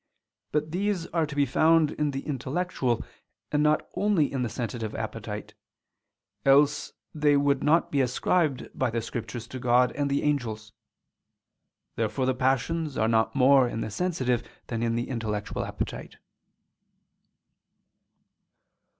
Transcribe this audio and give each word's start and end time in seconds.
But 0.51 0.71
these 0.71 1.05
are 1.13 1.27
to 1.27 1.35
be 1.35 1.45
found 1.45 1.91
in 1.91 2.09
the 2.09 2.25
intellectual 2.25 3.03
and 3.51 3.61
not 3.61 3.87
only 3.93 4.33
in 4.33 4.41
the 4.41 4.49
sensitive 4.49 4.95
appetite: 4.95 5.53
else 6.43 6.93
they 7.13 7.37
would 7.37 7.61
not 7.63 7.91
be 7.91 8.01
ascribed 8.01 8.67
by 8.73 8.89
the 8.89 8.99
Scriptures 8.99 9.45
to 9.45 9.59
God 9.59 9.91
and 9.91 10.09
the 10.09 10.23
angels. 10.23 10.73
Therefore 11.97 12.25
the 12.25 12.33
passions 12.33 12.97
are 12.97 13.07
not 13.07 13.35
more 13.35 13.67
in 13.69 13.81
the 13.81 13.91
sensitive 13.91 14.41
than 14.65 14.81
in 14.81 14.95
the 14.95 15.07
intellectual 15.07 15.63
appetite. 15.63 16.17